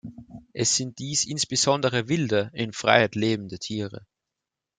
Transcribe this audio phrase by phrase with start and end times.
[0.53, 4.07] Es sind dies insbesondere wilde, in Freiheit lebende Tiere.